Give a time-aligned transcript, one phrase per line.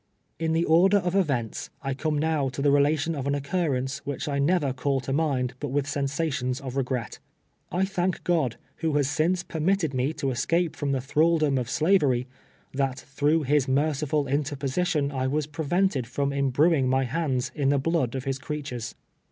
[0.39, 4.27] In the order of events, I come now to the relation of an occurrence, which
[4.27, 7.19] I never call to mind but with sensations of regret.
[7.71, 12.25] I thank God, who has since permitted me to escaj)e from the thralldom of slavery,
[12.73, 17.77] that through his merciful interposition I was prevent ed from imbruing my hands in the
[17.77, 18.95] blood of his crea tures.